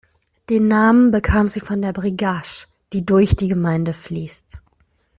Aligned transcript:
Den 0.49 0.67
Namen 0.67 1.11
bekam 1.11 1.47
sie 1.47 1.59
von 1.59 1.79
der 1.83 1.93
Brigach, 1.93 2.65
die 2.91 3.05
durch 3.05 3.35
die 3.35 3.47
Gemeinde 3.49 3.93
fließt. 3.93 4.57